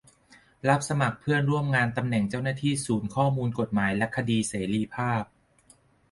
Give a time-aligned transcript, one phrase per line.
[0.69, 5.23] รับสมัครเพื่อนร่วมงานตำแหน่งเจ้าหน้าที่ศูนย์ข้อมูลกฎหมายและคดีเสรีภาพ